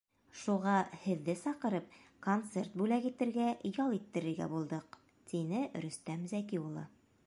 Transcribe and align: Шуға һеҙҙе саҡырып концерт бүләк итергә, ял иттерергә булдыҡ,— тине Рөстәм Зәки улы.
Шуға 0.43 0.71
һеҙҙе 1.01 1.35
саҡырып 1.41 1.93
концерт 2.29 2.79
бүләк 2.83 3.07
итергә, 3.11 3.47
ял 3.81 3.95
иттерергә 4.01 4.51
булдыҡ,— 4.57 5.01
тине 5.33 5.65
Рөстәм 5.85 6.31
Зәки 6.35 6.67
улы. 6.69 6.93